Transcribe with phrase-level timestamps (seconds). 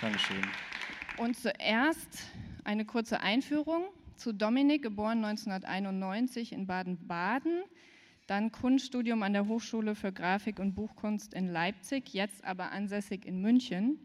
[0.00, 0.42] Dankeschön.
[1.18, 2.30] Und zuerst
[2.64, 3.84] eine kurze Einführung
[4.16, 7.62] zu Dominik, geboren 1991 in Baden-Baden,
[8.26, 13.42] dann Kunststudium an der Hochschule für Grafik und Buchkunst in Leipzig, jetzt aber ansässig in
[13.42, 13.98] München,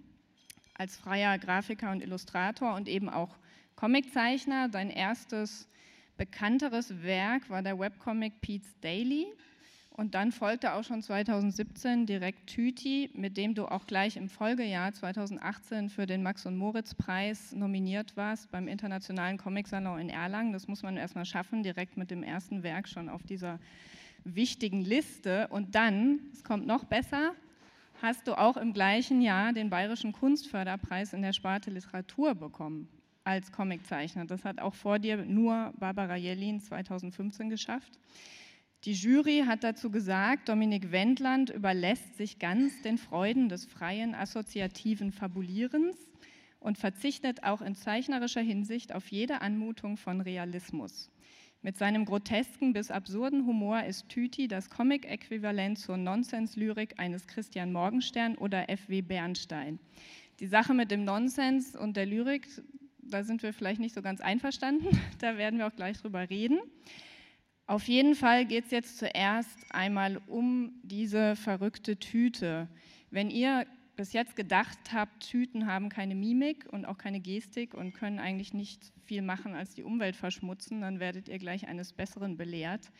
[0.73, 3.37] als freier Grafiker und Illustrator und eben auch
[3.77, 4.69] Comiczeichner.
[4.71, 5.69] Sein erstes
[6.17, 9.27] bekannteres Werk war der Webcomic Pete's Daily.
[9.97, 14.91] Und dann folgte auch schon 2017 direkt Tüti, mit dem du auch gleich im Folgejahr
[14.91, 20.51] 2018 für den Max- und Moritz-Preis nominiert warst beim Internationalen Comic-Salon in Erlangen.
[20.51, 23.57] Das muss man erstmal schaffen, direkt mit dem ersten Werk schon auf dieser
[24.25, 25.47] wichtigen Liste.
[25.47, 27.31] Und dann, es kommt noch besser,
[28.01, 32.89] hast du auch im gleichen Jahr den Bayerischen Kunstförderpreis in der Sparte Literatur bekommen
[33.23, 34.25] als Comiczeichner.
[34.25, 37.97] Das hat auch vor dir nur Barbara Jellin 2015 geschafft.
[38.85, 45.11] Die Jury hat dazu gesagt, Dominik Wendland überlässt sich ganz den Freuden des freien assoziativen
[45.11, 45.97] Fabulierens
[46.59, 51.09] und verzichtet auch in zeichnerischer Hinsicht auf jede Anmutung von Realismus.
[51.63, 58.35] Mit seinem grotesken bis absurden Humor ist Tüti das Comic-Äquivalent zur Nonsens-Lyrik eines Christian Morgenstern
[58.35, 59.01] oder F.W.
[59.01, 59.79] Bernstein.
[60.39, 62.47] Die Sache mit dem Nonsens und der Lyrik,
[63.01, 64.89] da sind wir vielleicht nicht so ganz einverstanden,
[65.21, 66.59] da werden wir auch gleich drüber reden.
[67.67, 72.67] Auf jeden Fall geht es jetzt zuerst einmal um diese verrückte Tüte.
[73.09, 77.93] Wenn ihr bis jetzt gedacht habt, Tüten haben keine Mimik und auch keine Gestik und
[77.93, 82.37] können eigentlich nicht viel machen, als die Umwelt verschmutzen, dann werdet ihr gleich eines Besseren
[82.37, 82.91] belehrt.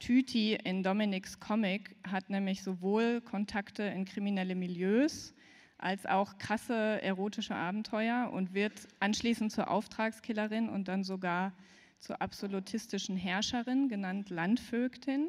[0.00, 5.34] Tüti in Dominics Comic hat nämlich sowohl Kontakte in kriminelle Milieus
[5.78, 11.52] als auch krasse erotische Abenteuer und wird anschließend zur Auftragskillerin und dann sogar
[12.00, 15.28] zur absolutistischen Herrscherin, genannt Landvögtin.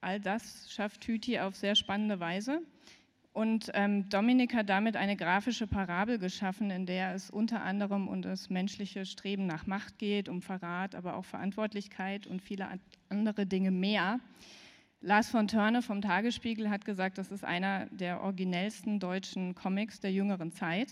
[0.00, 2.60] All das schafft Tüti auf sehr spannende Weise.
[3.32, 8.22] Und ähm, Dominik hat damit eine grafische Parabel geschaffen, in der es unter anderem um
[8.22, 12.66] das menschliche Streben nach Macht geht, um Verrat, aber auch Verantwortlichkeit und viele
[13.10, 14.20] andere Dinge mehr.
[15.02, 20.12] Lars von Törne vom Tagesspiegel hat gesagt, das ist einer der originellsten deutschen Comics der
[20.12, 20.88] jüngeren Zeit.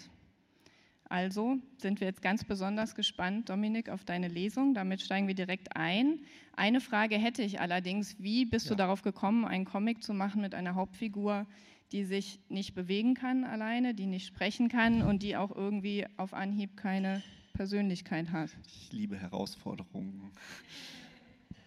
[1.09, 4.75] Also sind wir jetzt ganz besonders gespannt, Dominik, auf deine Lesung.
[4.75, 6.20] Damit steigen wir direkt ein.
[6.56, 8.16] Eine Frage hätte ich allerdings.
[8.19, 8.70] Wie bist ja.
[8.70, 11.47] du darauf gekommen, einen Comic zu machen mit einer Hauptfigur,
[11.92, 16.32] die sich nicht bewegen kann alleine, die nicht sprechen kann und die auch irgendwie auf
[16.32, 17.22] Anhieb keine
[17.53, 18.50] Persönlichkeit hat?
[18.66, 20.32] Ich liebe Herausforderungen.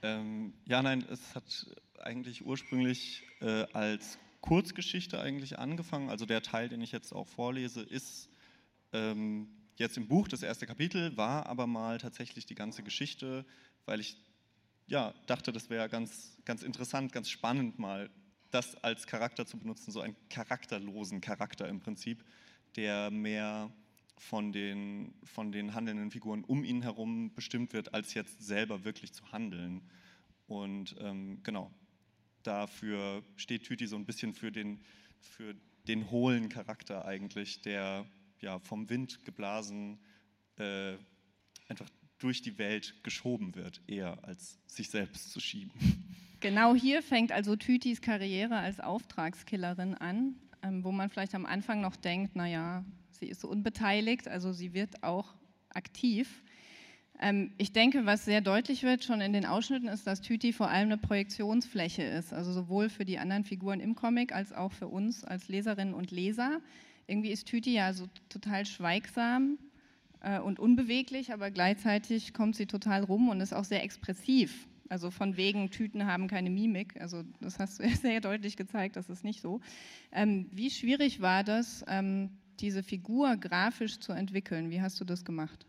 [0.01, 1.67] ähm, ja, nein, es hat
[1.99, 6.09] eigentlich ursprünglich äh, als Kurzgeschichte eigentlich angefangen.
[6.09, 8.29] Also der Teil, den ich jetzt auch vorlese, ist
[8.97, 13.45] ähm, jetzt im Buch, das erste Kapitel, war aber mal tatsächlich die ganze Geschichte,
[13.85, 14.17] weil ich
[14.87, 18.09] ja, dachte, das wäre ganz, ganz interessant, ganz spannend mal
[18.51, 22.23] das als Charakter zu benutzen, so einen charakterlosen Charakter im Prinzip,
[22.75, 23.69] der mehr
[24.17, 29.13] von den, von den handelnden Figuren um ihn herum bestimmt wird, als jetzt selber wirklich
[29.13, 29.81] zu handeln.
[30.47, 31.71] Und ähm, genau,
[32.43, 34.81] dafür steht Tüti so ein bisschen für den,
[35.19, 35.53] für
[35.87, 38.05] den hohlen Charakter eigentlich, der
[38.41, 39.99] ja, vom Wind geblasen
[40.57, 40.93] äh,
[41.67, 41.89] einfach
[42.19, 45.71] durch die Welt geschoben wird, eher als sich selbst zu schieben.
[46.39, 51.81] Genau hier fängt also Tütis Karriere als Auftragskillerin an, ähm, wo man vielleicht am Anfang
[51.81, 55.35] noch denkt, naja, sie ist so unbeteiligt, also sie wird auch
[55.69, 56.43] aktiv.
[57.19, 60.69] Ähm, ich denke, was sehr deutlich wird schon in den Ausschnitten, ist, dass Tüti vor
[60.69, 64.87] allem eine Projektionsfläche ist, also sowohl für die anderen Figuren im Comic als auch für
[64.87, 66.61] uns als Leserinnen und Leser
[67.07, 69.57] irgendwie ist Tüti ja so total schweigsam
[70.21, 74.67] äh, und unbeweglich, aber gleichzeitig kommt sie total rum und ist auch sehr expressiv.
[74.89, 76.99] Also von wegen Tüten haben keine Mimik.
[76.99, 79.61] Also das hast du sehr deutlich gezeigt, das ist nicht so.
[80.11, 82.29] Ähm, wie schwierig war das, ähm,
[82.59, 84.69] diese Figur grafisch zu entwickeln?
[84.69, 85.65] Wie hast du das gemacht?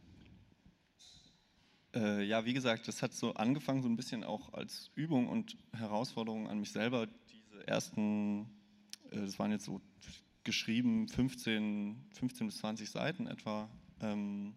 [1.95, 5.57] Äh, ja, wie gesagt, das hat so angefangen so ein bisschen auch als Übung und
[5.73, 7.07] Herausforderung an mich selber.
[7.07, 8.43] Diese ersten,
[9.11, 9.81] äh, das waren jetzt so
[10.49, 13.69] geschrieben, 15, 15 bis 20 Seiten etwa,
[14.01, 14.55] ähm,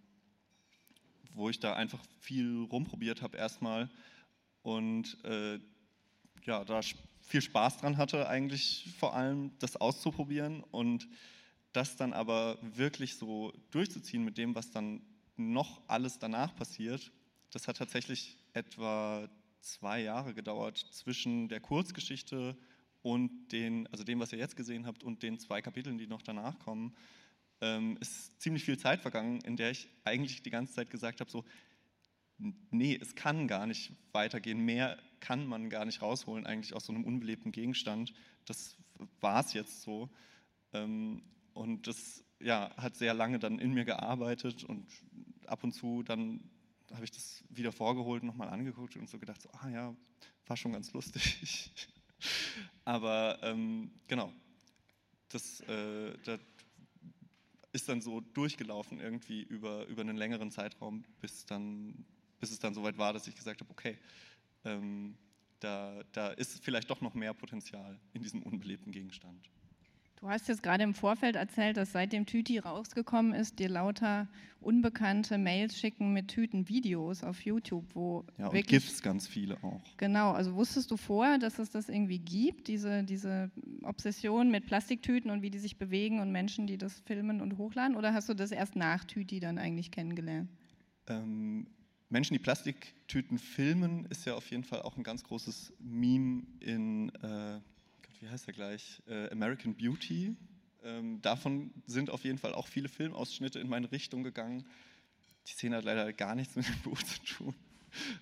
[1.33, 3.89] wo ich da einfach viel rumprobiert habe erstmal
[4.61, 5.59] und äh,
[6.45, 6.79] ja, da
[7.19, 11.09] viel Spaß dran hatte eigentlich vor allem, das auszuprobieren und
[11.73, 15.01] das dann aber wirklich so durchzuziehen mit dem, was dann
[15.35, 17.11] noch alles danach passiert,
[17.51, 19.29] das hat tatsächlich etwa
[19.59, 22.55] zwei Jahre gedauert zwischen der Kurzgeschichte
[23.01, 26.21] und den, also dem, was ihr jetzt gesehen habt, und den zwei Kapiteln, die noch
[26.21, 26.95] danach kommen,
[27.62, 31.30] ähm, ist ziemlich viel Zeit vergangen, in der ich eigentlich die ganze Zeit gesagt habe,
[31.30, 31.45] so,
[32.38, 36.94] nee, es kann gar nicht weitergehen, mehr kann man gar nicht rausholen eigentlich aus so
[36.94, 38.13] einem unbelebten Gegenstand.
[38.45, 38.75] Das
[39.19, 40.09] war es jetzt so.
[40.74, 44.88] Ähm, und das ja, hat sehr lange dann in mir gearbeitet und
[45.45, 46.50] ab und zu dann
[46.94, 49.95] habe ich das wieder vorgeholt, nochmal angeguckt und so gedacht, so, ah ja,
[50.48, 51.71] war schon ganz lustig.
[52.85, 54.31] Aber ähm, genau,
[55.29, 56.39] das, äh, das,
[57.73, 62.06] ist dann so durchgelaufen irgendwie über, über einen längeren Zeitraum, bis, dann,
[62.39, 63.97] bis es dann soweit war, dass ich gesagt habe, okay,
[64.65, 65.15] ähm,
[65.59, 69.50] da, da ist vielleicht doch noch mehr Potenzial in diesem unbelebten Gegenstand.
[70.21, 74.27] Du hast jetzt gerade im Vorfeld erzählt, dass seitdem Tüti rausgekommen ist, dir lauter
[74.59, 79.81] unbekannte Mails schicken mit Tüten-Videos auf YouTube, wo ja, und wirklich, GIFs ganz viele auch.
[79.97, 83.50] Genau, also wusstest du vorher, dass es das irgendwie gibt, diese, diese
[83.81, 87.95] Obsession mit Plastiktüten und wie die sich bewegen und Menschen, die das filmen und hochladen,
[87.95, 90.51] oder hast du das erst nach Tüti dann eigentlich kennengelernt?
[91.07, 91.65] Ähm,
[92.09, 97.09] Menschen, die Plastiktüten filmen, ist ja auf jeden Fall auch ein ganz großes Meme in
[97.24, 97.59] äh,
[98.21, 100.35] wie heißt er gleich, äh, American Beauty.
[100.83, 104.65] Ähm, davon sind auf jeden Fall auch viele Filmausschnitte in meine Richtung gegangen.
[105.47, 107.56] Die Szene hat leider gar nichts mit dem Buch zu tun.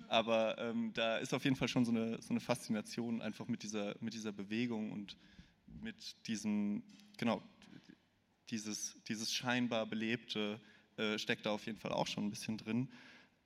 [0.08, 3.62] Aber ähm, da ist auf jeden Fall schon so eine, so eine Faszination einfach mit
[3.62, 5.18] dieser, mit dieser Bewegung und
[5.82, 6.82] mit diesem,
[7.18, 7.44] genau,
[8.50, 10.60] dieses, dieses scheinbar Belebte
[10.98, 12.90] äh, steckt da auf jeden Fall auch schon ein bisschen drin.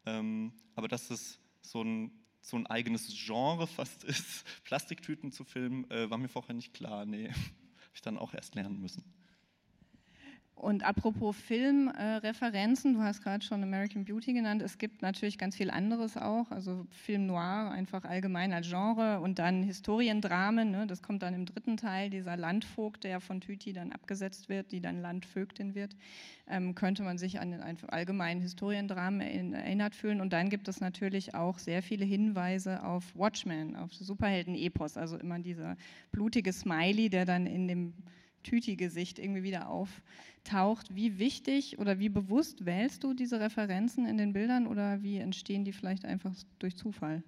[0.05, 2.11] Ähm, aber dass es so ein
[2.43, 7.05] so ein eigenes Genre fast ist, Plastiktüten zu filmen, äh, war mir vorher nicht klar.
[7.05, 9.03] Nee, habe ich dann auch erst lernen müssen.
[10.55, 15.57] Und apropos Filmreferenzen, äh, du hast gerade schon American Beauty genannt, es gibt natürlich ganz
[15.57, 21.01] viel anderes auch, also Film Noir einfach allgemein als Genre und dann Historiendramen, ne, das
[21.01, 25.01] kommt dann im dritten Teil, dieser Landvogt, der von Tüti dann abgesetzt wird, die dann
[25.01, 25.97] Landvögtin wird,
[26.47, 30.21] ähm, könnte man sich an den allgemeinen Historiendramen erinnert fühlen.
[30.21, 35.39] Und dann gibt es natürlich auch sehr viele Hinweise auf Watchmen, auf Superhelden-Epos, also immer
[35.39, 35.75] dieser
[36.11, 37.93] blutige Smiley, der dann in dem
[38.43, 40.95] Tüti-Gesicht irgendwie wieder auftaucht.
[40.95, 45.65] Wie wichtig oder wie bewusst wählst du diese Referenzen in den Bildern oder wie entstehen
[45.65, 47.23] die vielleicht einfach durch Zufall?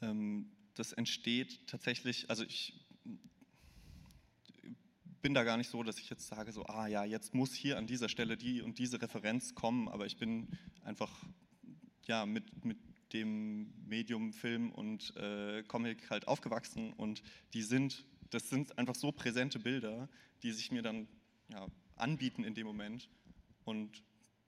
[0.00, 2.74] Ähm, das entsteht tatsächlich, also ich
[5.22, 7.78] bin da gar nicht so, dass ich jetzt sage, so, ah ja, jetzt muss hier
[7.78, 10.48] an dieser Stelle die und diese Referenz kommen, aber ich bin
[10.82, 11.24] einfach
[12.06, 12.78] ja, mit, mit
[13.12, 17.22] dem Medium Film und äh, Comic halt aufgewachsen und
[17.54, 20.08] die sind das sind einfach so präsente Bilder,
[20.42, 21.06] die sich mir dann
[21.48, 23.08] ja, anbieten in dem Moment
[23.64, 24.02] und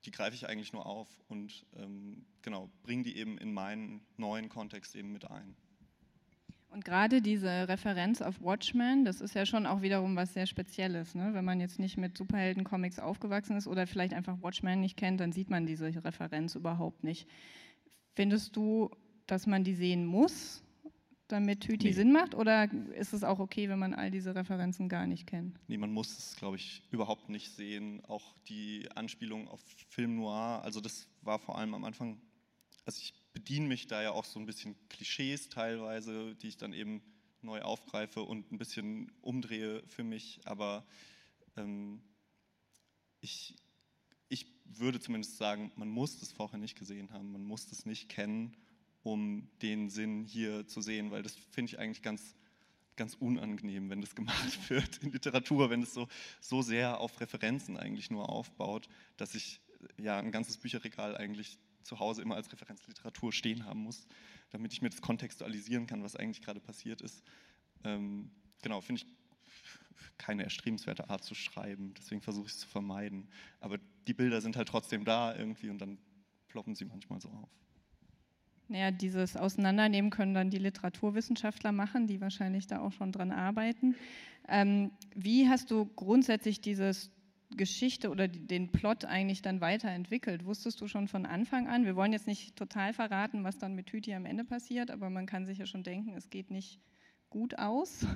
[0.05, 4.49] die greife ich eigentlich nur auf und ähm, genau, bringe die eben in meinen neuen
[4.49, 5.55] Kontext eben mit ein.
[6.69, 11.15] Und gerade diese Referenz auf Watchmen, das ist ja schon auch wiederum was sehr Spezielles.
[11.15, 11.33] Ne?
[11.33, 15.31] Wenn man jetzt nicht mit Superhelden-Comics aufgewachsen ist oder vielleicht einfach Watchmen nicht kennt, dann
[15.31, 17.29] sieht man diese Referenz überhaupt nicht.
[18.13, 18.91] Findest du,
[19.25, 20.64] dass man die sehen muss?
[21.27, 21.93] Damit Tüti nee.
[21.93, 22.35] Sinn macht?
[22.35, 25.59] Oder ist es auch okay, wenn man all diese Referenzen gar nicht kennt?
[25.67, 28.03] Nee, man muss es, glaube ich, überhaupt nicht sehen.
[28.05, 32.21] Auch die Anspielung auf Film Noir, also das war vor allem am Anfang,
[32.85, 36.73] also ich bediene mich da ja auch so ein bisschen Klischees teilweise, die ich dann
[36.73, 37.01] eben
[37.41, 40.41] neu aufgreife und ein bisschen umdrehe für mich.
[40.45, 40.85] Aber
[41.57, 42.01] ähm,
[43.21, 43.55] ich,
[44.29, 48.09] ich würde zumindest sagen, man muss das vorher nicht gesehen haben, man muss das nicht
[48.09, 48.55] kennen
[49.05, 52.35] um den Sinn hier zu sehen, weil das finde ich eigentlich ganz,
[52.95, 56.07] ganz unangenehm, wenn das gemacht wird in Literatur, wenn es so,
[56.41, 59.61] so sehr auf Referenzen eigentlich nur aufbaut, dass ich
[59.97, 64.07] ja ein ganzes Bücherregal eigentlich zu Hause immer als Referenzliteratur stehen haben muss,
[64.49, 67.23] damit ich mir das kontextualisieren kann, was eigentlich gerade passiert ist.
[67.83, 68.31] Ähm,
[68.63, 69.07] genau, finde ich
[70.17, 73.29] keine erstrebenswerte Art zu schreiben, deswegen versuche ich es zu vermeiden.
[73.59, 75.99] Aber die Bilder sind halt trotzdem da irgendwie und dann
[76.47, 77.51] ploppen sie manchmal so auf.
[78.67, 83.95] Naja, dieses Auseinandernehmen können dann die Literaturwissenschaftler machen, die wahrscheinlich da auch schon dran arbeiten.
[84.47, 87.11] Ähm, wie hast du grundsätzlich dieses
[87.55, 90.45] Geschichte oder den Plot eigentlich dann weiterentwickelt?
[90.45, 91.85] Wusstest du schon von Anfang an?
[91.85, 95.25] Wir wollen jetzt nicht total verraten, was dann mit Tüti am Ende passiert, aber man
[95.25, 96.79] kann sich ja schon denken, es geht nicht
[97.29, 98.05] gut aus.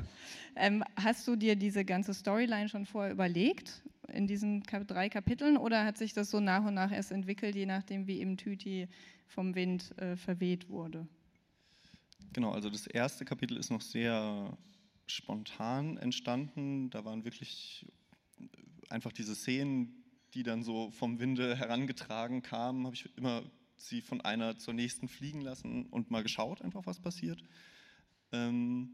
[0.55, 5.85] Ähm, hast du dir diese ganze Storyline schon vorher überlegt in diesen drei Kapiteln oder
[5.85, 8.87] hat sich das so nach und nach erst entwickelt, je nachdem, wie eben Tüti
[9.27, 11.07] vom Wind äh, verweht wurde?
[12.33, 14.57] Genau, also das erste Kapitel ist noch sehr
[15.07, 16.89] spontan entstanden.
[16.89, 17.85] Da waren wirklich
[18.89, 23.43] einfach diese Szenen, die dann so vom Winde herangetragen kamen, habe ich immer
[23.77, 27.41] sie von einer zur nächsten fliegen lassen und mal geschaut, einfach was passiert.
[28.31, 28.91] Ähm,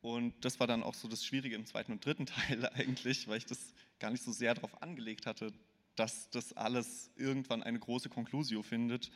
[0.00, 3.38] und das war dann auch so das Schwierige im zweiten und dritten Teil eigentlich, weil
[3.38, 5.52] ich das gar nicht so sehr darauf angelegt hatte,
[5.96, 9.10] dass das alles irgendwann eine große Conclusio findet.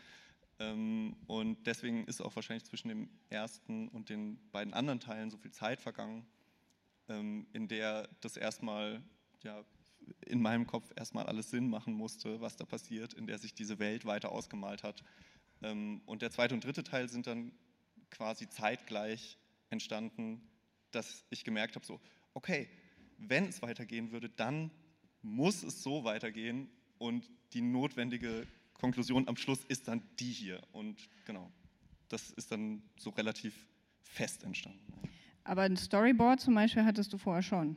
[0.59, 5.39] Ähm, und deswegen ist auch wahrscheinlich zwischen dem ersten und den beiden anderen Teilen so
[5.39, 6.27] viel Zeit vergangen,
[7.09, 9.03] ähm, in der das erstmal
[9.43, 9.65] ja,
[10.27, 13.79] in meinem Kopf erstmal alles Sinn machen musste, was da passiert, in der sich diese
[13.79, 15.03] Welt weiter ausgemalt hat.
[15.62, 17.53] Ähm, und der zweite und dritte Teil sind dann
[18.11, 19.39] quasi zeitgleich
[19.71, 20.43] entstanden,
[20.91, 22.01] dass ich gemerkt habe, so,
[22.35, 22.69] okay,
[23.29, 24.71] wenn es weitergehen würde, dann
[25.23, 30.61] muss es so weitergehen und die notwendige Konklusion am Schluss ist dann die hier.
[30.73, 31.50] Und genau,
[32.09, 33.55] das ist dann so relativ
[34.02, 34.81] fest entstanden.
[35.45, 37.76] Aber ein Storyboard zum Beispiel hattest du vorher schon.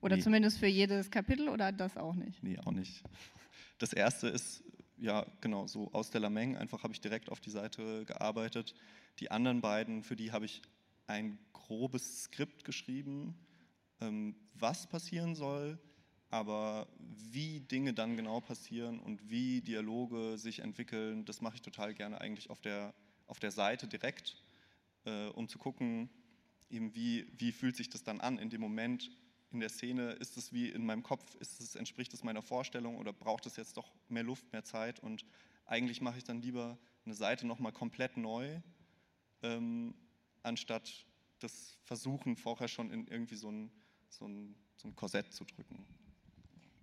[0.00, 0.22] Oder nee.
[0.22, 2.42] zumindest für jedes Kapitel oder das auch nicht?
[2.42, 3.02] Nee, auch nicht.
[3.78, 4.62] Das erste ist,
[4.98, 8.74] ja, genau, so aus der Lameng, einfach habe ich direkt auf die Seite gearbeitet.
[9.18, 10.62] Die anderen beiden, für die habe ich
[11.06, 13.34] ein grobes Skript geschrieben,
[14.54, 15.78] was passieren soll,
[16.30, 21.94] aber wie Dinge dann genau passieren und wie Dialoge sich entwickeln, das mache ich total
[21.94, 22.92] gerne eigentlich auf der,
[23.26, 24.42] auf der Seite direkt,
[25.04, 26.10] äh, um zu gucken,
[26.70, 29.10] eben wie, wie fühlt sich das dann an in dem Moment,
[29.52, 32.98] in der Szene, ist es wie in meinem Kopf, ist es, entspricht es meiner Vorstellung
[32.98, 35.24] oder braucht es jetzt doch mehr Luft, mehr Zeit und
[35.66, 38.60] eigentlich mache ich dann lieber eine Seite nochmal komplett neu,
[39.42, 39.94] ähm,
[40.42, 41.06] anstatt
[41.38, 43.70] das Versuchen vorher schon in irgendwie so ein,
[44.16, 45.84] so ein, so ein Korsett zu drücken.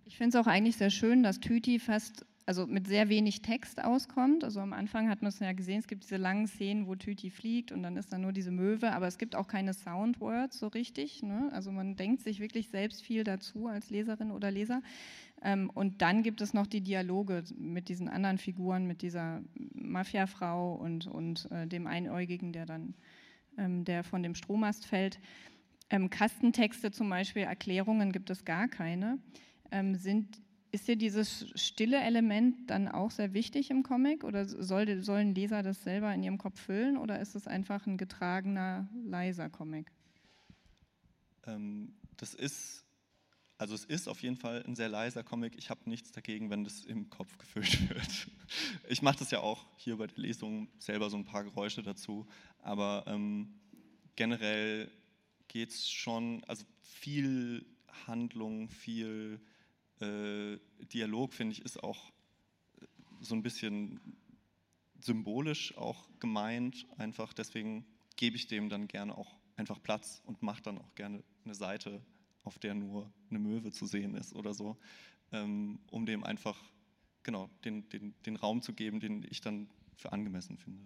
[0.04, 3.82] Ich finde es auch eigentlich sehr schön, dass Tüti fast also mit sehr wenig Text
[3.82, 4.44] auskommt.
[4.44, 7.30] Also am Anfang hat man es ja gesehen, es gibt diese langen Szenen, wo Tüti
[7.30, 10.66] fliegt und dann ist da nur diese Möwe, aber es gibt auch keine Soundwords so
[10.68, 11.22] richtig.
[11.22, 11.50] Ne?
[11.52, 14.82] Also man denkt sich wirklich selbst viel dazu als Leserin oder Leser.
[15.42, 19.42] Ähm, und dann gibt es noch die Dialoge mit diesen anderen Figuren, mit dieser
[19.74, 22.94] Mafiafrau und, und äh, dem Einäugigen, der dann
[23.58, 25.18] ähm, der von dem Strommast fällt.
[25.92, 29.20] Ähm, Kastentexte zum Beispiel, Erklärungen gibt es gar keine
[29.72, 35.02] ähm, sind, ist dir dieses stille Element dann auch sehr wichtig im Comic oder soll,
[35.02, 39.50] sollen Leser das selber in ihrem Kopf füllen oder ist es einfach ein getragener, leiser
[39.50, 39.90] Comic?
[41.46, 42.84] Ähm, das ist,
[43.58, 45.56] also es ist auf jeden Fall ein sehr leiser Comic.
[45.56, 48.28] Ich habe nichts dagegen, wenn das im Kopf gefüllt wird.
[48.88, 52.26] Ich mache das ja auch hier bei der Lesung selber so ein paar Geräusche dazu,
[52.60, 53.54] aber ähm,
[54.16, 54.90] generell
[55.52, 57.66] geht es schon, also viel
[58.06, 59.38] Handlung, viel
[60.00, 60.56] äh,
[60.92, 62.10] Dialog, finde ich, ist auch
[62.80, 62.86] äh,
[63.20, 64.00] so ein bisschen
[64.98, 66.86] symbolisch auch gemeint.
[66.96, 67.84] Einfach deswegen
[68.16, 72.02] gebe ich dem dann gerne auch einfach Platz und mache dann auch gerne eine Seite,
[72.44, 74.78] auf der nur eine Möwe zu sehen ist oder so,
[75.32, 76.58] ähm, um dem einfach
[77.24, 80.82] genau den, den, den Raum zu geben, den ich dann für angemessen finde.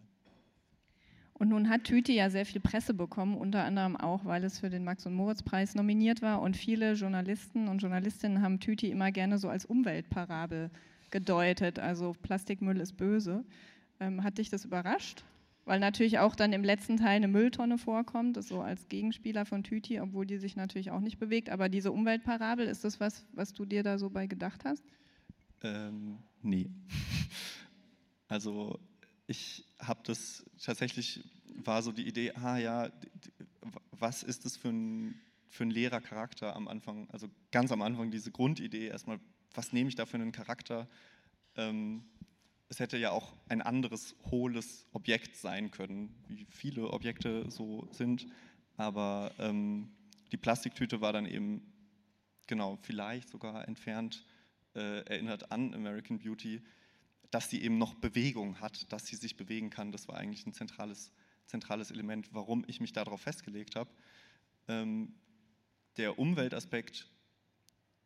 [1.39, 4.71] Und nun hat Tüte ja sehr viel Presse bekommen, unter anderem auch, weil es für
[4.71, 6.41] den Max- und Moritz-Preis nominiert war.
[6.41, 10.71] Und viele Journalisten und Journalistinnen haben Tüte immer gerne so als Umweltparabel
[11.11, 11.79] gedeutet.
[11.79, 13.45] Also Plastikmüll ist böse.
[14.01, 15.25] Ähm, hat dich das überrascht?
[15.67, 20.01] Weil natürlich auch dann im letzten Teil eine Mülltonne vorkommt, so als Gegenspieler von Tüti,
[20.01, 21.51] obwohl die sich natürlich auch nicht bewegt.
[21.51, 24.85] Aber diese Umweltparabel, ist das was, was du dir da so bei gedacht hast?
[25.63, 26.71] Ähm, nee.
[28.29, 28.81] Also
[29.27, 31.25] ich habe das tatsächlich,
[31.65, 32.91] war so die Idee, ah ja,
[33.93, 38.31] was ist das für ein, für ein Lehrercharakter am Anfang, also ganz am Anfang diese
[38.31, 39.19] Grundidee erstmal,
[39.55, 40.89] was nehme ich da für einen Charakter?
[41.57, 42.05] Ähm,
[42.69, 48.27] es hätte ja auch ein anderes hohles Objekt sein können, wie viele Objekte so sind,
[48.77, 49.91] aber ähm,
[50.33, 51.73] die Plastiktüte war dann eben,
[52.47, 54.25] genau, vielleicht sogar entfernt
[54.75, 56.61] äh, erinnert an American Beauty,
[57.37, 59.93] dass sie eben noch Bewegung hat, dass sie sich bewegen kann.
[59.93, 61.13] Das war eigentlich ein zentrales,
[61.45, 63.91] zentrales Element, warum ich mich darauf festgelegt habe.
[64.69, 65.13] Ähm,
[65.99, 67.11] der Umweltaspekt,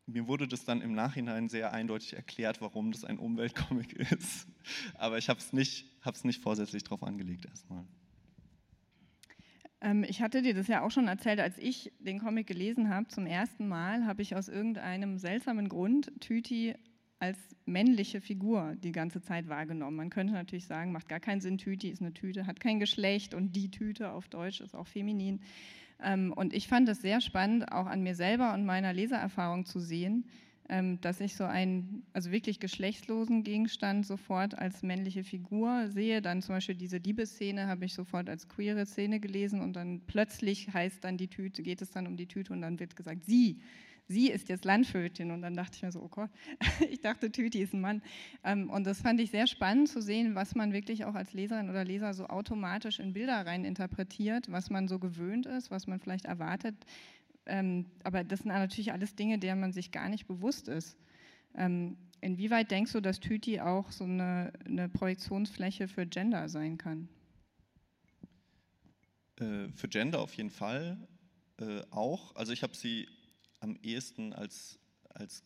[0.07, 4.49] mir wurde das dann im Nachhinein sehr eindeutig erklärt, warum das ein Umweltcomic ist.
[4.95, 5.87] Aber ich habe es nicht,
[6.25, 7.87] nicht vorsätzlich darauf angelegt erstmal.
[9.81, 13.07] Ähm, ich hatte dir das ja auch schon erzählt, als ich den Comic gelesen habe.
[13.07, 16.75] Zum ersten Mal habe ich aus irgendeinem seltsamen Grund Tüti
[17.21, 19.97] als männliche Figur die ganze Zeit wahrgenommen.
[19.97, 23.35] Man könnte natürlich sagen, macht gar keinen Sinn, Tüti ist eine Tüte, hat kein Geschlecht
[23.35, 25.41] und die Tüte auf Deutsch ist auch feminin.
[26.03, 29.81] Ähm, und ich fand es sehr spannend, auch an mir selber und meiner Lesererfahrung zu
[29.81, 30.25] sehen,
[30.71, 36.23] ähm, dass ich so einen, also wirklich geschlechtslosen Gegenstand sofort als männliche Figur sehe.
[36.23, 40.73] Dann zum Beispiel diese Liebesszene habe ich sofort als queere Szene gelesen und dann plötzlich
[40.73, 43.59] heißt dann die Tüte, geht es dann um die Tüte und dann wird gesagt, sie
[44.11, 45.31] sie ist jetzt Landvögtin.
[45.31, 46.31] Und dann dachte ich mir so, oh Gott,
[46.91, 48.03] ich dachte, Tüti ist ein Mann.
[48.43, 51.71] Ähm, und das fand ich sehr spannend zu sehen, was man wirklich auch als Leserin
[51.71, 56.01] oder Leser so automatisch in Bilder rein interpretiert, was man so gewöhnt ist, was man
[56.01, 56.75] vielleicht erwartet.
[57.47, 60.97] Ähm, aber das sind natürlich alles Dinge, deren man sich gar nicht bewusst ist.
[61.55, 67.09] Ähm, inwieweit denkst du, dass Tüti auch so eine, eine Projektionsfläche für Gender sein kann?
[69.37, 70.99] Äh, für Gender auf jeden Fall
[71.61, 72.35] äh, auch.
[72.35, 73.09] Also ich habe sie
[73.61, 74.79] am ehesten als,
[75.11, 75.45] als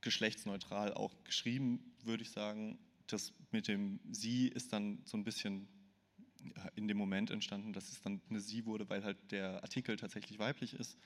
[0.00, 2.78] geschlechtsneutral auch geschrieben, würde ich sagen.
[3.06, 5.68] Das mit dem Sie ist dann so ein bisschen
[6.74, 10.38] in dem Moment entstanden, dass es dann eine Sie wurde, weil halt der Artikel tatsächlich
[10.38, 10.98] weiblich ist,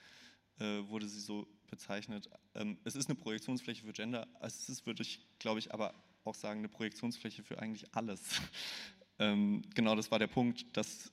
[0.59, 2.29] äh, wurde sie so bezeichnet.
[2.55, 5.95] Ähm, es ist eine Projektionsfläche für Gender, es ist, würde ich, glaube ich, aber
[6.25, 8.21] auch sagen, eine Projektionsfläche für eigentlich alles.
[9.19, 11.13] ähm, genau das war der Punkt, dass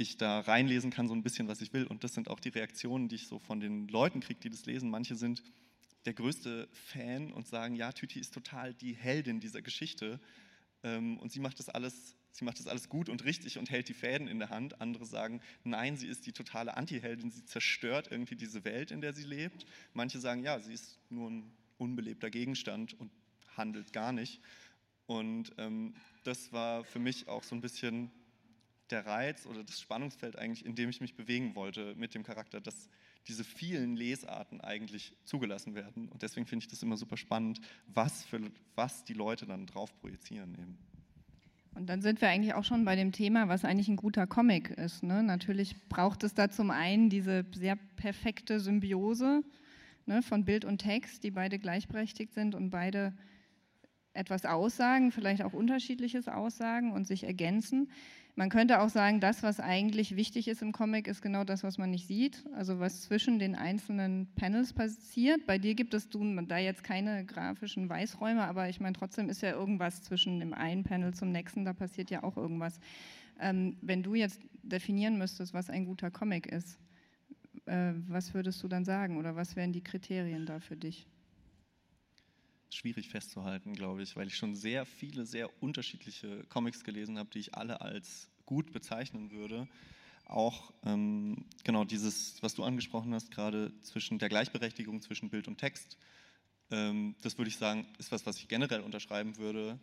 [0.00, 1.86] ich da reinlesen kann, so ein bisschen, was ich will.
[1.86, 4.64] Und das sind auch die Reaktionen, die ich so von den Leuten kriege, die das
[4.64, 4.88] lesen.
[4.88, 5.42] Manche sind
[6.06, 10.18] der größte Fan und sagen, ja, Tüti ist total die Heldin dieser Geschichte.
[10.82, 13.90] Ähm, und sie macht das alles, sie macht das alles gut und richtig und hält
[13.90, 14.80] die Fäden in der Hand.
[14.80, 19.12] Andere sagen, nein, sie ist die totale Anti-Heldin, sie zerstört irgendwie diese Welt, in der
[19.12, 19.66] sie lebt.
[19.92, 23.10] Manche sagen, ja, sie ist nur ein unbelebter Gegenstand und
[23.54, 24.40] handelt gar nicht.
[25.04, 28.10] Und ähm, das war für mich auch so ein bisschen
[28.90, 32.60] der Reiz oder das Spannungsfeld eigentlich, in dem ich mich bewegen wollte mit dem Charakter,
[32.60, 32.88] dass
[33.26, 36.08] diese vielen Lesarten eigentlich zugelassen werden.
[36.08, 38.40] Und deswegen finde ich das immer super spannend, was, für,
[38.74, 40.78] was die Leute dann drauf projizieren eben.
[41.74, 44.70] Und dann sind wir eigentlich auch schon bei dem Thema, was eigentlich ein guter Comic
[44.70, 45.02] ist.
[45.02, 45.22] Ne?
[45.22, 49.42] Natürlich braucht es da zum einen diese sehr perfekte Symbiose
[50.06, 53.14] ne, von Bild und Text, die beide gleichberechtigt sind und beide
[54.12, 57.90] etwas aussagen, vielleicht auch unterschiedliches aussagen und sich ergänzen.
[58.40, 61.76] Man könnte auch sagen, das, was eigentlich wichtig ist im Comic, ist genau das, was
[61.76, 65.44] man nicht sieht, also was zwischen den einzelnen Panels passiert.
[65.46, 69.50] Bei dir gibt es da jetzt keine grafischen Weißräume, aber ich meine, trotzdem ist ja
[69.50, 72.80] irgendwas zwischen dem einen Panel zum nächsten, da passiert ja auch irgendwas.
[73.38, 76.78] Ähm, wenn du jetzt definieren müsstest, was ein guter Comic ist,
[77.66, 81.06] äh, was würdest du dann sagen oder was wären die Kriterien da für dich?
[82.70, 87.40] Schwierig festzuhalten, glaube ich, weil ich schon sehr viele, sehr unterschiedliche Comics gelesen habe, die
[87.40, 89.68] ich alle als gut bezeichnen würde.
[90.26, 95.58] Auch ähm, genau dieses, was du angesprochen hast, gerade zwischen der Gleichberechtigung zwischen Bild und
[95.58, 95.98] Text,
[96.70, 99.78] ähm, das würde ich sagen, ist was, was ich generell unterschreiben würde,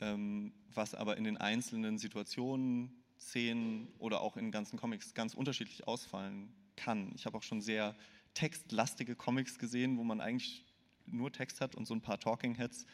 [0.00, 5.86] ähm, was aber in den einzelnen Situationen, Szenen oder auch in ganzen Comics ganz unterschiedlich
[5.86, 7.12] ausfallen kann.
[7.14, 7.96] Ich habe auch schon sehr
[8.34, 10.65] textlastige Comics gesehen, wo man eigentlich
[11.06, 12.86] nur Text hat und so ein paar Talking Heads,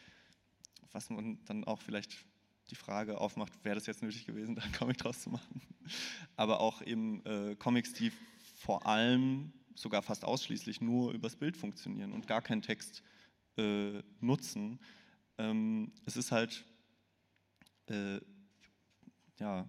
[0.91, 2.25] was man dann auch vielleicht
[2.69, 5.61] die Frage aufmacht, wäre das jetzt nötig gewesen, da einen Comic draus zu machen.
[6.35, 8.11] Aber auch eben äh, Comics, die
[8.55, 13.01] vor allem, sogar fast ausschließlich nur übers Bild funktionieren und gar keinen Text
[13.57, 14.79] äh, nutzen.
[15.37, 16.63] Ähm, es ist halt
[17.87, 18.19] äh,
[19.39, 19.67] ja,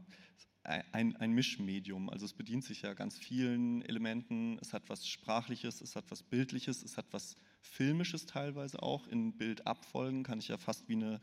[0.62, 2.08] ein, ein Mischmedium.
[2.08, 4.58] Also es bedient sich ja ganz vielen Elementen.
[4.60, 9.06] Es hat was Sprachliches, es hat was Bildliches, es hat was Filmisches teilweise auch.
[9.08, 11.20] In Bildabfolgen kann ich ja fast wie eine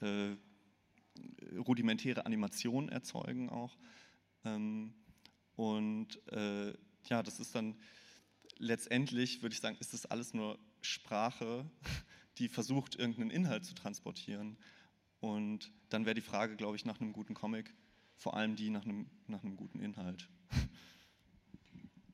[0.00, 0.36] äh,
[1.56, 3.76] rudimentäre Animation erzeugen auch.
[4.44, 4.94] Ähm,
[5.56, 6.74] und äh,
[7.08, 7.76] ja, das ist dann
[8.58, 11.64] letztendlich, würde ich sagen, ist das alles nur Sprache,
[12.38, 14.58] die versucht, irgendeinen Inhalt zu transportieren.
[15.20, 17.72] Und dann wäre die Frage, glaube ich, nach einem guten Comic,
[18.16, 20.28] vor allem die nach einem, nach einem guten Inhalt.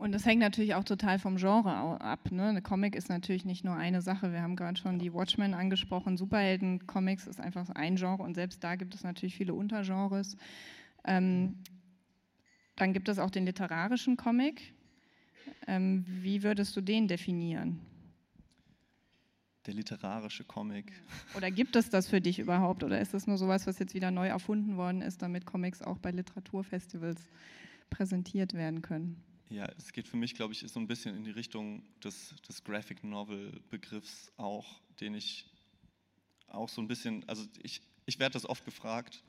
[0.01, 2.33] Und das hängt natürlich auch total vom Genre ab.
[2.33, 2.49] Ne?
[2.49, 4.33] Eine Comic ist natürlich nicht nur eine Sache.
[4.33, 6.17] Wir haben gerade schon die Watchmen angesprochen.
[6.17, 10.39] Superhelden-Comics ist einfach ein Genre und selbst da gibt es natürlich viele Untergenres.
[11.05, 11.59] Ähm,
[12.77, 14.73] dann gibt es auch den literarischen Comic.
[15.67, 17.79] Ähm, wie würdest du den definieren?
[19.67, 20.95] Der literarische Comic.
[21.37, 22.85] Oder gibt es das für dich überhaupt?
[22.85, 25.99] Oder ist das nur sowas, was jetzt wieder neu erfunden worden ist, damit Comics auch
[25.99, 27.29] bei Literaturfestivals
[27.91, 29.23] präsentiert werden können?
[29.51, 32.63] Ja, es geht für mich, glaube ich, so ein bisschen in die Richtung des, des
[32.63, 35.51] Graphic Novel Begriffs auch, den ich
[36.47, 39.25] auch so ein bisschen, also ich, ich werde das oft gefragt,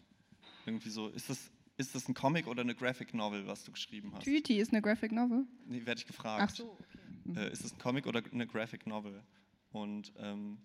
[0.68, 4.14] irgendwie so, ist das, ist das ein Comic oder eine Graphic Novel, was du geschrieben
[4.14, 4.24] hast?
[4.24, 5.48] Tüti ist eine Graphic Novel?
[5.66, 6.44] Nee, werde ich gefragt.
[6.48, 6.78] Ach so,
[7.26, 7.40] okay.
[7.40, 9.24] Äh, ist das ein Comic oder eine Graphic Novel?
[9.72, 10.60] Und ähm,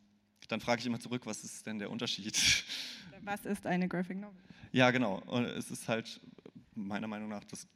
[0.48, 2.36] dann frage ich immer zurück, was ist denn der Unterschied?
[3.22, 4.36] Was ist eine Graphic Novel?
[4.72, 5.20] Ja, genau.
[5.22, 6.20] Und es ist halt
[6.74, 7.66] meiner Meinung nach das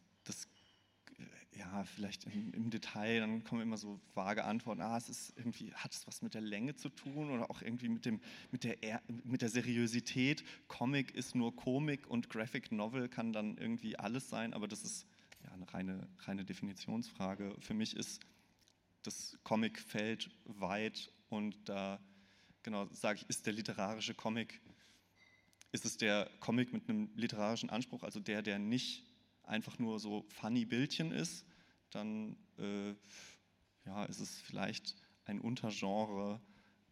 [1.85, 5.92] vielleicht im, im, Detail, dann kommen immer so vage Antworten, ah, es ist irgendwie, hat
[5.92, 9.42] es was mit der Länge zu tun oder auch irgendwie mit, dem, mit, der, mit
[9.42, 10.44] der Seriosität.
[10.68, 15.06] Comic ist nur Komik und Graphic Novel kann dann irgendwie alles sein, aber das ist
[15.44, 17.54] ja eine reine, reine Definitionsfrage.
[17.61, 18.20] Für mich ist
[19.02, 22.00] das Comicfeld weit und da,
[22.62, 24.61] genau, sage ich, ist der literarische Comic,
[25.72, 29.04] ist es der Comic mit einem literarischen Anspruch, also der, der nicht
[29.44, 31.44] einfach nur so funny Bildchen ist,
[31.90, 32.94] dann äh,
[33.87, 36.40] ja, ist es vielleicht ein Untergenre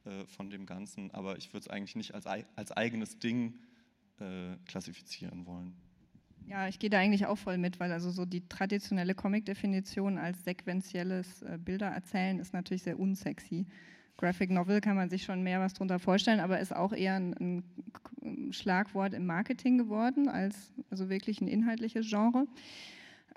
[0.04, 3.54] äh, von dem Ganzen, aber ich würde es eigentlich nicht als, als eigenes Ding
[4.20, 5.76] äh, klassifizieren wollen.
[6.46, 10.44] Ja, ich gehe da eigentlich auch voll mit, weil also so die traditionelle Comic-Definition als
[10.44, 13.66] sequenzielles äh, Bildererzählen ist natürlich sehr unsexy.
[14.16, 17.62] Graphic Novel kann man sich schon mehr was darunter vorstellen, aber ist auch eher ein,
[18.20, 22.46] ein Schlagwort im Marketing geworden, als also wirklich ein inhaltliches Genre.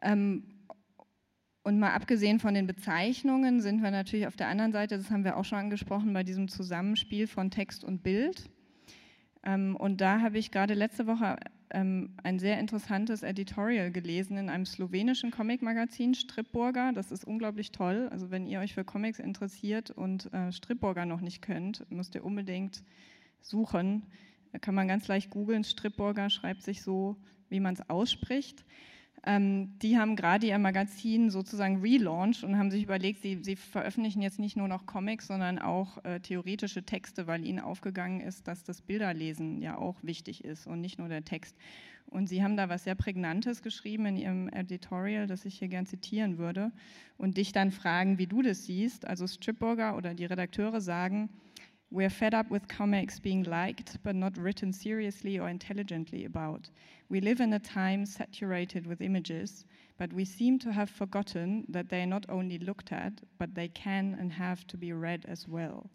[0.02, 0.44] Ähm,
[1.64, 5.24] und mal abgesehen von den Bezeichnungen sind wir natürlich auf der anderen Seite, das haben
[5.24, 8.50] wir auch schon angesprochen, bei diesem Zusammenspiel von Text und Bild.
[9.44, 11.38] Ähm, und da habe ich gerade letzte Woche
[11.70, 16.92] ähm, ein sehr interessantes Editorial gelesen in einem slowenischen Comic-Magazin, Stripburger.
[16.94, 18.08] Das ist unglaublich toll.
[18.12, 22.26] Also wenn ihr euch für Comics interessiert und äh, Stripburger noch nicht könnt, müsst ihr
[22.26, 22.84] unbedingt
[23.40, 24.08] suchen.
[24.52, 25.64] Da kann man ganz leicht googeln.
[25.64, 27.18] Stripburger schreibt sich so,
[27.50, 28.66] wie man es ausspricht.
[29.24, 34.22] Ähm, die haben gerade ihr Magazin sozusagen relaunched und haben sich überlegt, sie, sie veröffentlichen
[34.22, 38.64] jetzt nicht nur noch Comics, sondern auch äh, theoretische Texte, weil ihnen aufgegangen ist, dass
[38.64, 41.56] das Bilderlesen ja auch wichtig ist und nicht nur der Text.
[42.08, 45.86] Und sie haben da was sehr Prägnantes geschrieben in ihrem Editorial, das ich hier gern
[45.86, 46.72] zitieren würde
[47.18, 49.06] und dich dann fragen, wie du das siehst.
[49.06, 51.30] Also Stripburger oder die Redakteure sagen,
[51.92, 56.70] We're fed up with comics being liked but not written seriously or intelligently about.
[57.10, 59.66] We live in a time saturated with images,
[59.98, 63.68] but we seem to have forgotten that they are not only looked at, but they
[63.68, 65.90] can and have to be read as well.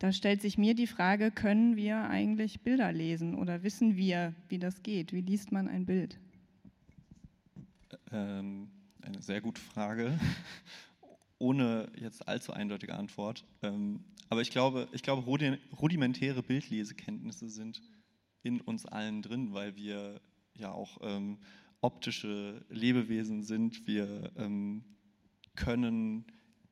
[0.00, 4.58] Da stellt sich mir die Frage, können wir eigentlich Bilder lesen oder wissen wir, wie
[4.58, 5.12] das geht?
[5.12, 6.18] Wie liest man ein Bild?
[8.10, 8.68] Ähm,
[9.00, 10.18] eine sehr gute Frage,
[11.42, 13.44] ohne jetzt allzu eindeutige Antwort.
[13.62, 17.82] Ähm, aber ich glaube, ich glaube, rudimentäre Bildlesekenntnisse sind
[18.42, 20.20] in uns allen drin, weil wir
[20.54, 21.38] ja auch ähm,
[21.80, 23.86] optische Lebewesen sind.
[23.86, 24.84] Wir ähm,
[25.56, 26.24] können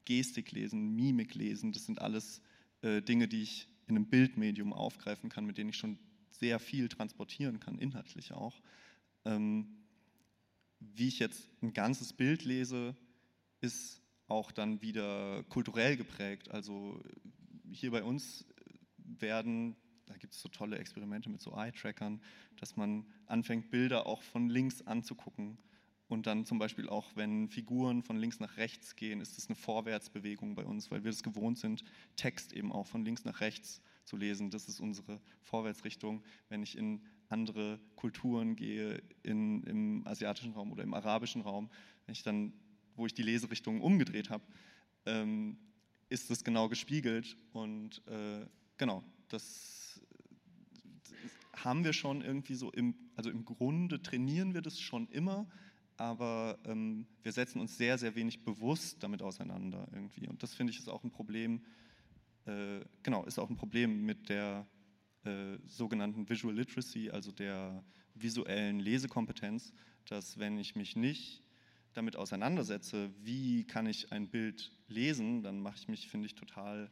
[0.04, 1.72] Gestik lesen, Mimik lesen.
[1.72, 2.40] Das sind alles
[2.82, 5.98] äh, Dinge, die ich in einem Bildmedium aufgreifen kann, mit denen ich schon
[6.30, 8.62] sehr viel transportieren kann, inhaltlich auch.
[9.24, 9.66] Ähm,
[10.78, 12.96] wie ich jetzt ein ganzes Bild lese,
[13.60, 13.99] ist
[14.30, 16.50] auch dann wieder kulturell geprägt.
[16.50, 17.00] Also
[17.70, 18.46] hier bei uns
[18.96, 19.76] werden
[20.10, 22.20] da gibt es so tolle Experimente mit so Eye-Trackern,
[22.58, 25.56] dass man anfängt, Bilder auch von links anzugucken.
[26.08, 29.54] Und dann zum Beispiel auch, wenn Figuren von links nach rechts gehen, ist es eine
[29.54, 31.84] Vorwärtsbewegung bei uns, weil wir es gewohnt sind,
[32.16, 34.50] Text eben auch von links nach rechts zu lesen.
[34.50, 36.24] Das ist unsere Vorwärtsrichtung.
[36.48, 41.70] Wenn ich in andere Kulturen gehe, in, im asiatischen Raum oder im arabischen Raum,
[42.06, 42.52] wenn ich dann,
[42.96, 44.44] wo ich die Leserichtung umgedreht habe,
[45.06, 45.56] ähm,
[46.08, 47.36] ist das genau gespiegelt.
[47.52, 50.00] Und äh, genau, das
[51.64, 55.46] haben wir schon irgendwie so im, also im Grunde trainieren wir das schon immer,
[55.96, 60.26] aber ähm, wir setzen uns sehr, sehr wenig bewusst damit auseinander irgendwie.
[60.28, 61.62] Und das finde ich ist auch ein Problem,
[62.46, 64.66] äh, genau, ist auch ein Problem mit der
[65.24, 69.72] äh, sogenannten Visual Literacy, also der visuellen Lesekompetenz,
[70.06, 71.42] dass wenn ich mich nicht
[71.94, 76.90] damit auseinandersetze, wie kann ich ein Bild lesen, dann mache ich mich, finde ich, total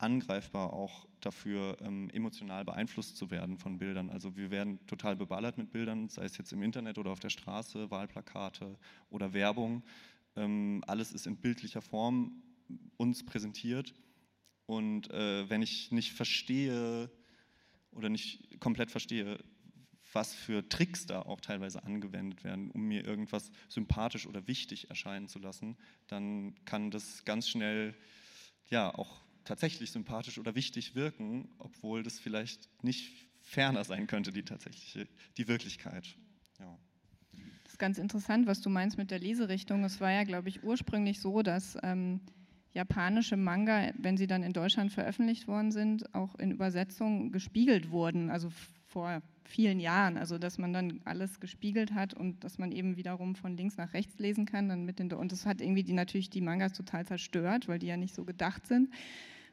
[0.00, 4.08] angreifbar auch dafür, ähm, emotional beeinflusst zu werden von Bildern.
[4.08, 7.28] Also wir werden total beballert mit Bildern, sei es jetzt im Internet oder auf der
[7.28, 8.78] Straße, Wahlplakate
[9.10, 9.82] oder Werbung.
[10.36, 12.42] Ähm, alles ist in bildlicher Form
[12.96, 13.94] uns präsentiert.
[14.66, 17.10] Und äh, wenn ich nicht verstehe
[17.92, 19.38] oder nicht komplett verstehe,
[20.12, 25.28] was für Tricks da auch teilweise angewendet werden, um mir irgendwas sympathisch oder wichtig erscheinen
[25.28, 27.94] zu lassen, dann kann das ganz schnell
[28.68, 34.44] ja auch tatsächlich sympathisch oder wichtig wirken, obwohl das vielleicht nicht ferner sein könnte, die
[34.44, 36.16] tatsächliche, die Wirklichkeit.
[36.58, 36.78] Ja.
[37.64, 39.84] Das ist ganz interessant, was du meinst mit der Leserichtung.
[39.84, 42.20] Es war ja, glaube ich, ursprünglich so, dass ähm,
[42.72, 48.30] japanische Manga, wenn sie dann in Deutschland veröffentlicht worden sind, auch in Übersetzung gespiegelt wurden,
[48.30, 48.50] also
[48.86, 53.34] vor vielen Jahren, also dass man dann alles gespiegelt hat und dass man eben wiederum
[53.34, 56.30] von links nach rechts lesen kann, dann mit den und das hat irgendwie die natürlich
[56.30, 58.88] die Mangas total zerstört, weil die ja nicht so gedacht sind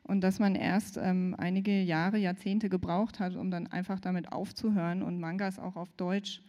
[0.04, 5.04] und dass man erst ähm, einige Jahre, Jahrzehnte gebraucht hat, um dann einfach damit aufzuhören
[5.04, 6.42] und Mangas auch auf Deutsch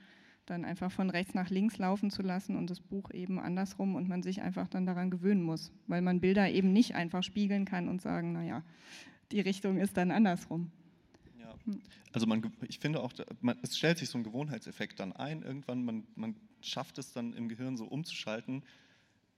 [0.46, 4.08] dann einfach von rechts nach links laufen zu lassen und das Buch eben andersrum und
[4.08, 7.88] man sich einfach dann daran gewöhnen muss, weil man Bilder eben nicht einfach spiegeln kann
[7.88, 8.62] und sagen, naja,
[9.30, 10.70] die Richtung ist dann andersrum.
[11.66, 11.74] Ja,
[12.12, 15.84] also man, ich finde auch, man, es stellt sich so ein Gewohnheitseffekt dann ein, irgendwann,
[15.84, 18.62] man, man schafft es dann im Gehirn so umzuschalten,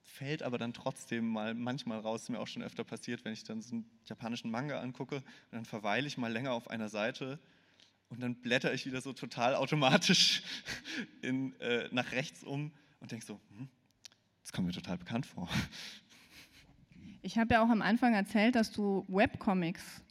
[0.03, 3.45] fällt aber dann trotzdem mal manchmal raus, ist mir auch schon öfter passiert, wenn ich
[3.45, 7.39] dann so einen japanischen Manga angucke und dann verweile ich mal länger auf einer Seite
[8.09, 10.43] und dann blätter ich wieder so total automatisch
[11.23, 13.69] in, äh, nach rechts um und denke so, hm,
[14.43, 15.49] das kommt mir total bekannt vor.
[17.23, 20.03] Ich habe ja auch am Anfang erzählt, dass du Webcomics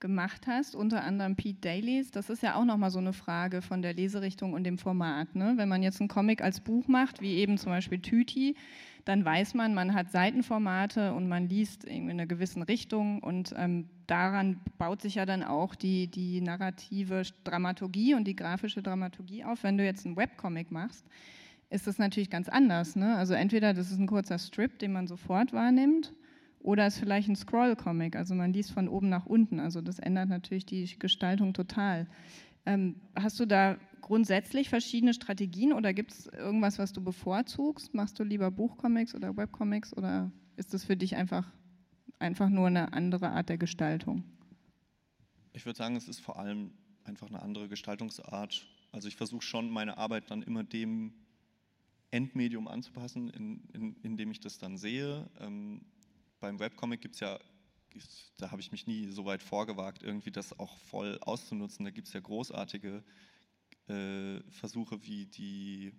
[0.00, 2.10] gemacht hast, unter anderem Pete Dailies.
[2.10, 5.34] Das ist ja auch nochmal so eine Frage von der Leserichtung und dem Format.
[5.34, 5.54] Ne?
[5.56, 8.56] Wenn man jetzt einen Comic als Buch macht, wie eben zum Beispiel Tüti,
[9.04, 13.88] dann weiß man, man hat Seitenformate und man liest in einer gewissen Richtung und ähm,
[14.06, 19.62] daran baut sich ja dann auch die, die narrative Dramaturgie und die grafische Dramaturgie auf.
[19.62, 21.06] Wenn du jetzt einen Webcomic machst,
[21.70, 22.96] ist das natürlich ganz anders.
[22.96, 23.16] Ne?
[23.16, 26.12] Also entweder das ist ein kurzer Strip, den man sofort wahrnimmt,
[26.60, 29.60] oder ist vielleicht ein Scroll-Comic, also man liest von oben nach unten.
[29.60, 32.06] Also das ändert natürlich die Gestaltung total.
[32.66, 37.94] Ähm, hast du da grundsätzlich verschiedene Strategien oder gibt es irgendwas, was du bevorzugst?
[37.94, 41.50] Machst du lieber Buchcomics oder Webcomics oder ist das für dich einfach,
[42.18, 44.24] einfach nur eine andere Art der Gestaltung?
[45.52, 46.72] Ich würde sagen, es ist vor allem
[47.04, 48.66] einfach eine andere Gestaltungsart.
[48.92, 51.14] Also ich versuche schon meine Arbeit dann immer dem
[52.10, 55.28] Endmedium anzupassen, in, in, in dem ich das dann sehe.
[55.40, 55.82] Ähm,
[56.40, 57.38] beim Webcomic gibt es ja,
[58.38, 61.84] da habe ich mich nie so weit vorgewagt, irgendwie das auch voll auszunutzen.
[61.84, 63.02] Da gibt es ja großartige
[63.88, 65.92] äh, Versuche wie die,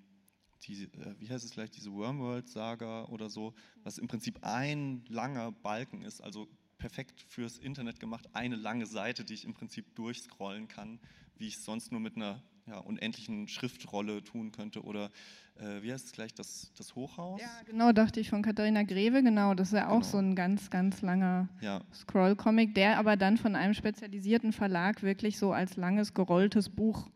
[0.63, 5.51] die äh, wie heißt es vielleicht, diese Wormworld-Saga oder so, was im Prinzip ein langer
[5.51, 6.47] Balken ist, also
[6.77, 10.99] perfekt fürs Internet gemacht, eine lange Seite, die ich im Prinzip durchscrollen kann,
[11.35, 14.83] wie ich es sonst nur mit einer ja, unendlichen Schriftrolle tun könnte.
[14.83, 15.09] Oder
[15.55, 17.41] äh, wie heißt es gleich, das, das Hochhaus?
[17.41, 19.53] Ja, genau, dachte ich von Katharina Greve, genau.
[19.53, 20.11] Das ist ja auch genau.
[20.11, 21.81] so ein ganz, ganz langer ja.
[21.93, 27.09] Scroll-Comic, der aber dann von einem spezialisierten Verlag wirklich so als langes, gerolltes Buch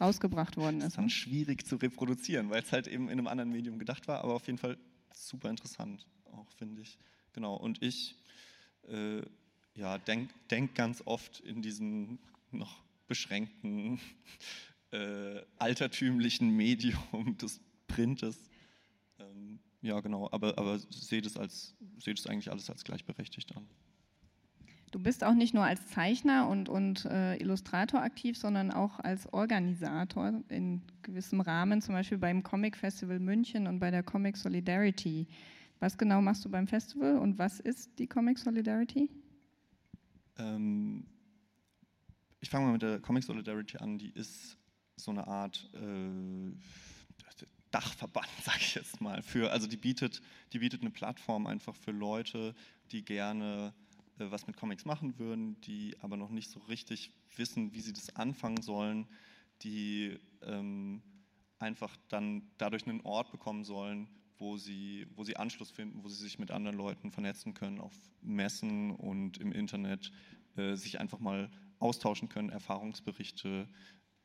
[0.00, 0.84] rausgebracht worden ist.
[0.84, 4.08] Das ist dann schwierig zu reproduzieren, weil es halt eben in einem anderen Medium gedacht
[4.08, 4.78] war, aber auf jeden Fall
[5.12, 6.98] super interessant, auch finde ich.
[7.32, 8.16] Genau, und ich
[8.88, 9.22] äh,
[9.74, 12.18] ja, denke denk ganz oft in diesen
[12.50, 14.00] noch beschränkten
[14.92, 18.50] äh, altertümlichen Medium des Printes.
[19.18, 23.66] Ähm, ja, genau, aber, aber seht es, als, seht es eigentlich alles als gleichberechtigt an.
[24.90, 29.32] Du bist auch nicht nur als Zeichner und, und äh, Illustrator aktiv, sondern auch als
[29.32, 35.28] Organisator in gewissem Rahmen, zum Beispiel beim Comic Festival München und bei der Comic Solidarity.
[35.78, 39.08] Was genau machst du beim Festival und was ist die Comic Solidarity?
[40.38, 41.06] Ähm,
[42.40, 43.96] ich fange mal mit der Comic Solidarity an.
[43.96, 44.58] Die ist
[45.04, 46.52] so eine Art äh,
[47.70, 49.22] Dachverband, sage ich jetzt mal.
[49.22, 50.20] Für, also die bietet,
[50.52, 52.54] die bietet eine Plattform einfach für Leute,
[52.90, 53.72] die gerne
[54.18, 57.92] äh, was mit Comics machen würden, die aber noch nicht so richtig wissen, wie sie
[57.92, 59.06] das anfangen sollen,
[59.62, 61.02] die ähm,
[61.58, 64.08] einfach dann dadurch einen Ort bekommen sollen,
[64.38, 67.94] wo sie, wo sie Anschluss finden, wo sie sich mit anderen Leuten vernetzen können auf
[68.22, 70.10] Messen und im Internet,
[70.56, 73.68] äh, sich einfach mal austauschen können, Erfahrungsberichte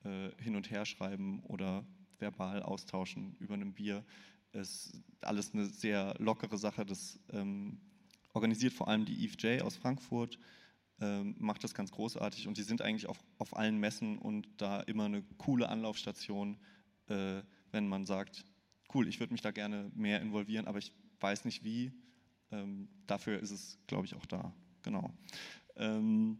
[0.05, 1.85] äh, hin und her schreiben oder
[2.19, 4.05] verbal austauschen über ein Bier.
[4.51, 6.85] Ist alles eine sehr lockere Sache.
[6.85, 7.79] Das ähm,
[8.33, 10.39] organisiert vor allem die EFJ aus Frankfurt,
[11.01, 14.79] ähm, macht das ganz großartig und die sind eigentlich auf, auf allen Messen und da
[14.81, 16.57] immer eine coole Anlaufstation,
[17.07, 17.41] äh,
[17.71, 18.45] wenn man sagt,
[18.93, 21.91] cool, ich würde mich da gerne mehr involvieren, aber ich weiß nicht wie.
[22.51, 24.53] Ähm, dafür ist es, glaube ich, auch da.
[24.83, 25.11] Genau.
[25.75, 26.39] Ähm,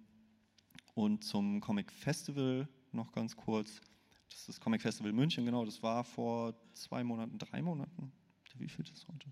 [0.94, 3.82] und zum Comic Festival noch ganz kurz.
[4.30, 5.66] Das ist das Comic Festival München, genau.
[5.66, 8.12] Das war vor zwei Monaten, drei Monaten.
[8.58, 9.32] Wie viel ist heute?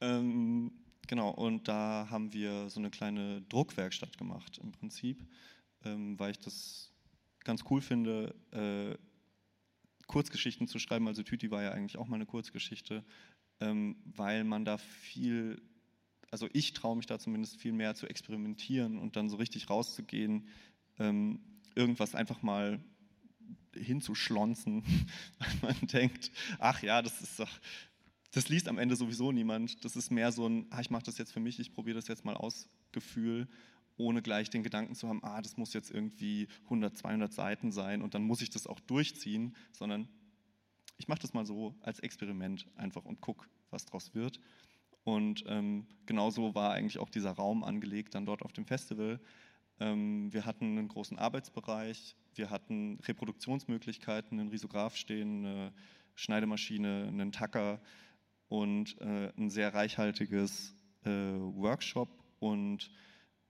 [0.00, 0.72] Ähm,
[1.06, 5.26] genau, und da haben wir so eine kleine Druckwerkstatt gemacht im Prinzip,
[5.84, 6.92] ähm, weil ich das
[7.44, 8.96] ganz cool finde, äh,
[10.06, 11.06] Kurzgeschichten zu schreiben.
[11.08, 13.04] Also Tüti war ja eigentlich auch mal eine Kurzgeschichte,
[13.60, 15.60] ähm, weil man da viel,
[16.30, 20.48] also ich traue mich da zumindest viel mehr zu experimentieren und dann so richtig rauszugehen,
[20.98, 21.40] ähm,
[21.74, 22.80] irgendwas einfach mal
[23.74, 24.82] hinzuschlonzen,
[25.38, 27.60] weil man denkt, ach ja, das ist doch,
[28.32, 29.84] das liest am Ende sowieso niemand.
[29.84, 32.08] Das ist mehr so ein, ah, ich mache das jetzt für mich, ich probiere das
[32.08, 33.48] jetzt mal aus Gefühl,
[33.96, 38.02] ohne gleich den Gedanken zu haben, ah, das muss jetzt irgendwie 100, 200 Seiten sein
[38.02, 40.08] und dann muss ich das auch durchziehen, sondern
[40.98, 44.40] ich mache das mal so als Experiment einfach und gucke, was draus wird.
[45.04, 49.20] Und ähm, genauso war eigentlich auch dieser Raum angelegt dann dort auf dem Festival.
[49.80, 55.72] Ähm, wir hatten einen großen Arbeitsbereich, wir hatten Reproduktionsmöglichkeiten, einen Risograph stehen, eine
[56.14, 57.80] Schneidemaschine, einen Tacker
[58.48, 62.08] und äh, ein sehr reichhaltiges äh, Workshop
[62.40, 62.90] und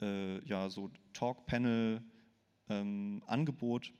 [0.00, 3.94] äh, ja, so Talk-Panel-Angebot, ähm,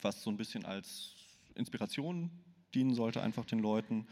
[0.00, 1.14] was so ein bisschen als
[1.54, 2.30] Inspiration
[2.74, 4.08] dienen sollte, einfach den Leuten.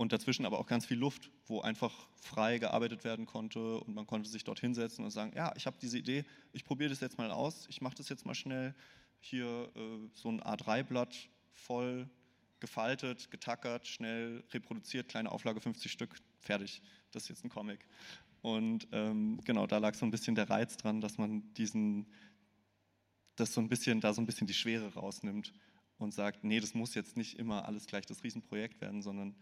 [0.00, 4.06] Und dazwischen aber auch ganz viel Luft, wo einfach frei gearbeitet werden konnte und man
[4.06, 7.18] konnte sich dort hinsetzen und sagen, ja, ich habe diese Idee, ich probiere das jetzt
[7.18, 8.74] mal aus, ich mache das jetzt mal schnell.
[9.18, 12.08] Hier äh, so ein A3-Blatt voll
[12.60, 16.80] gefaltet, getackert, schnell reproduziert, kleine Auflage 50 Stück, fertig.
[17.10, 17.86] Das ist jetzt ein Comic.
[18.40, 22.06] Und ähm, genau, da lag so ein bisschen der Reiz dran, dass man diesen,
[23.36, 25.52] das so ein bisschen, da so ein bisschen die Schwere rausnimmt
[25.98, 29.34] und sagt, nee, das muss jetzt nicht immer alles gleich das Riesenprojekt werden, sondern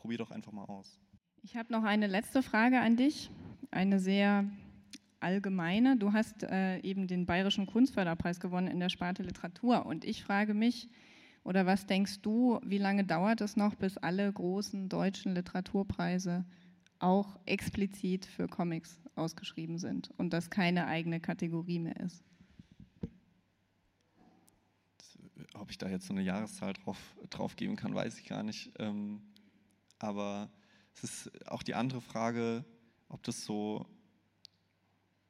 [0.00, 0.98] probier doch einfach mal aus.
[1.42, 3.30] Ich habe noch eine letzte Frage an dich,
[3.70, 4.44] eine sehr
[5.20, 5.96] allgemeine.
[5.96, 10.54] Du hast äh, eben den Bayerischen Kunstförderpreis gewonnen in der Sparte Literatur und ich frage
[10.54, 10.88] mich,
[11.44, 16.44] oder was denkst du, wie lange dauert es noch, bis alle großen deutschen Literaturpreise
[16.98, 22.22] auch explizit für Comics ausgeschrieben sind und das keine eigene Kategorie mehr ist?
[25.54, 26.98] Ob ich da jetzt so eine Jahreszahl drauf,
[27.30, 28.72] drauf geben kann, weiß ich gar nicht.
[28.78, 29.22] Ähm,
[30.00, 30.50] aber
[30.94, 32.64] es ist auch die andere Frage,
[33.08, 33.86] ob das so,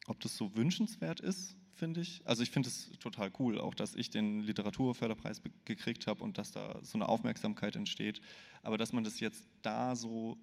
[0.06, 2.20] ob das so wünschenswert ist finde ich.
[2.26, 6.52] Also ich finde es total cool, auch dass ich den Literaturförderpreis gekriegt habe und dass
[6.52, 8.20] da so eine Aufmerksamkeit entsteht.
[8.62, 10.36] Aber dass man das jetzt da so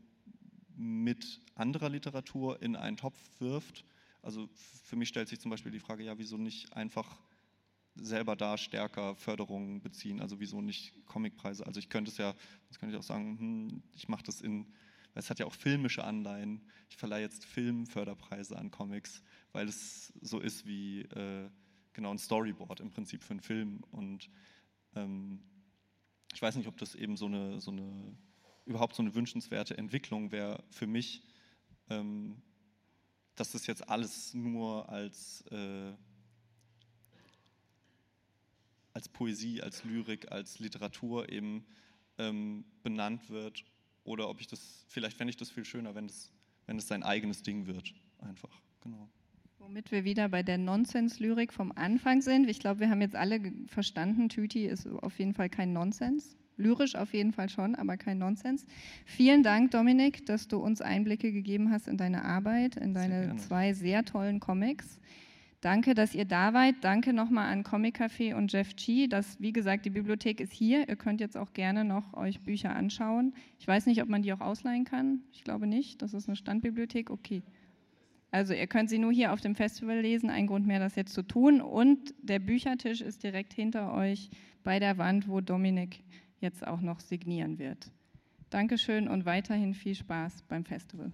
[0.75, 3.85] mit anderer Literatur in einen Topf wirft,
[4.23, 4.49] also
[4.83, 7.19] für mich stellt sich zum Beispiel die Frage, ja, wieso nicht einfach
[8.01, 11.65] selber da stärker Förderungen beziehen, also wieso nicht Comicpreise?
[11.65, 12.33] Also ich könnte es ja,
[12.67, 14.73] das könnte ich auch sagen, hm, ich mache das in,
[15.13, 16.61] es hat ja auch filmische Anleihen.
[16.89, 19.23] Ich verleihe jetzt Filmförderpreise an Comics
[19.57, 21.49] weil es so ist wie äh,
[21.93, 23.83] genau ein Storyboard im Prinzip für einen Film.
[23.89, 24.29] Und
[24.95, 25.41] ähm,
[26.31, 28.15] ich weiß nicht, ob das eben so eine, so eine
[28.65, 31.23] überhaupt so eine wünschenswerte Entwicklung wäre für mich,
[31.89, 32.39] ähm,
[33.33, 35.93] dass das jetzt alles nur als, äh,
[38.97, 41.63] als Poesie, als Lyrik, als Literatur eben
[42.17, 43.63] ähm, benannt wird.
[44.03, 46.31] Oder ob ich das, vielleicht fände ich das viel schöner, wenn es,
[46.65, 47.93] wenn sein eigenes Ding wird.
[48.17, 48.49] Einfach,
[48.81, 49.07] genau.
[49.59, 52.49] Womit wir wieder bei der Nonsens-Lyrik vom Anfang sind.
[52.49, 56.35] Ich glaube, wir haben jetzt alle verstanden, Tüti ist auf jeden Fall kein Nonsens.
[56.55, 58.65] Lyrisch auf jeden Fall schon, aber kein Nonsens.
[59.05, 63.37] Vielen Dank, Dominik, dass du uns Einblicke gegeben hast in deine Arbeit, in deine sehr
[63.37, 64.99] zwei sehr tollen Comics.
[65.61, 66.75] Danke, dass ihr da wart.
[66.81, 69.07] Danke nochmal an Comic Café und Jeff G.
[69.07, 70.87] Das, wie gesagt, die Bibliothek ist hier.
[70.87, 73.33] Ihr könnt jetzt auch gerne noch euch Bücher anschauen.
[73.57, 75.21] Ich weiß nicht, ob man die auch ausleihen kann.
[75.31, 76.01] Ich glaube nicht.
[76.03, 77.09] Das ist eine Standbibliothek.
[77.09, 77.41] Okay.
[78.29, 81.13] Also ihr könnt sie nur hier auf dem Festival lesen, ein Grund mehr, das jetzt
[81.13, 81.59] zu tun.
[81.59, 84.29] Und der Büchertisch ist direkt hinter euch
[84.63, 86.03] bei der Wand, wo Dominik
[86.39, 87.91] jetzt auch noch signieren wird.
[88.51, 91.11] Dankeschön und weiterhin viel Spaß beim Festival.